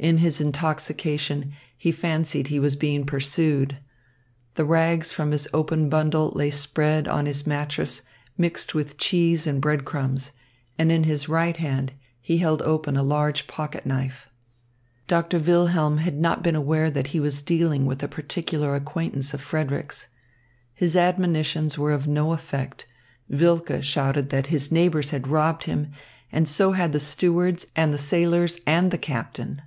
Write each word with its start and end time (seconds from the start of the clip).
In 0.00 0.18
his 0.18 0.40
intoxication 0.40 1.54
he 1.76 1.90
fancied 1.90 2.46
he 2.46 2.60
was 2.60 2.76
being 2.76 3.04
pursued. 3.04 3.78
The 4.54 4.64
rags 4.64 5.10
from 5.12 5.32
his 5.32 5.48
open 5.52 5.88
bundle 5.88 6.30
lay 6.36 6.52
spread 6.52 7.08
on 7.08 7.26
his 7.26 7.48
mattress 7.48 8.02
mixed 8.36 8.76
with 8.76 8.96
cheese 8.96 9.44
and 9.44 9.60
bread 9.60 9.84
crumbs, 9.84 10.30
and 10.78 10.92
in 10.92 11.02
his 11.02 11.28
right 11.28 11.56
hand 11.56 11.94
he 12.20 12.38
held 12.38 12.62
open 12.62 12.96
a 12.96 13.02
large 13.02 13.48
pocket 13.48 13.84
knife. 13.84 14.28
Doctor 15.08 15.40
Wilhelm 15.40 15.98
had 15.98 16.14
not 16.16 16.44
been 16.44 16.54
aware 16.54 16.92
that 16.92 17.08
he 17.08 17.18
was 17.18 17.42
dealing 17.42 17.84
with 17.84 18.00
a 18.00 18.06
particular 18.06 18.76
acquaintance 18.76 19.34
of 19.34 19.40
Frederick's. 19.40 20.06
His 20.74 20.94
admonitions 20.94 21.76
were 21.76 21.90
of 21.90 22.06
no 22.06 22.32
effect. 22.32 22.86
Wilke 23.28 23.82
shouted 23.82 24.30
that 24.30 24.46
his 24.46 24.70
neighbours 24.70 25.10
had 25.10 25.26
robbed 25.26 25.64
him, 25.64 25.90
and 26.30 26.48
so 26.48 26.70
had 26.70 26.92
the 26.92 27.00
stewards, 27.00 27.66
and 27.74 27.92
the 27.92 27.98
sailors 27.98 28.60
and 28.64 28.92
the 28.92 28.96
captain. 28.98 29.60